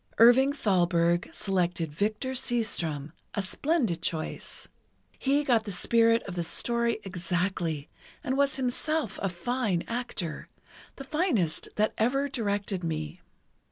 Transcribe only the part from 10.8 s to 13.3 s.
the finest that ever directed me.